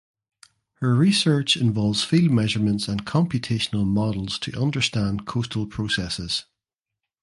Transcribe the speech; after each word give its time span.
Her 0.79 0.95
research 0.95 1.55
involves 1.55 2.03
field 2.03 2.31
measurements 2.31 2.87
and 2.87 3.05
computational 3.05 3.85
models 3.85 4.39
to 4.39 4.59
understand 4.59 5.27
coastal 5.27 5.67
processes. 5.67 6.45